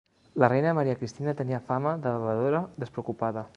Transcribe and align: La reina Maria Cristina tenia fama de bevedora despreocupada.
La 0.43 0.47
reina 0.53 0.71
Maria 0.77 0.95
Cristina 1.01 1.35
tenia 1.43 1.61
fama 1.69 1.93
de 2.07 2.17
bevedora 2.25 2.65
despreocupada. 2.85 3.49